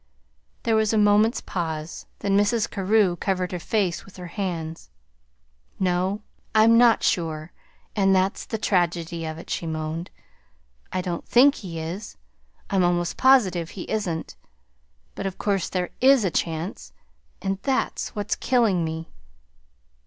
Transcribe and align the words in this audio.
There 0.63 0.75
was 0.75 0.93
a 0.93 0.97
moment's 0.97 1.41
pause, 1.41 2.07
then 2.21 2.35
Mrs. 2.35 2.67
Carew 2.67 3.15
covered 3.17 3.51
her 3.51 3.59
face 3.59 4.03
with 4.03 4.17
her 4.17 4.25
hands. 4.33 4.89
"No, 5.79 6.23
I'm 6.55 6.75
not 6.75 7.03
sure 7.03 7.51
and 7.95 8.15
that's 8.15 8.47
the 8.47 8.57
tragedy 8.57 9.27
of 9.27 9.37
it," 9.37 9.47
she 9.51 9.67
moaned. 9.67 10.09
"I 10.91 11.01
don't 11.01 11.27
think 11.27 11.53
he 11.53 11.77
is; 11.79 12.17
I'm 12.71 12.83
almost 12.83 13.15
positive 13.15 13.69
he 13.69 13.83
isn't. 13.91 14.35
But, 15.13 15.27
of 15.27 15.37
course, 15.37 15.69
there 15.69 15.91
IS 16.01 16.25
a 16.25 16.31
chance 16.31 16.93
and 17.39 17.59
that's 17.61 18.15
what's 18.15 18.35
killing 18.35 18.83
me." 18.83 19.11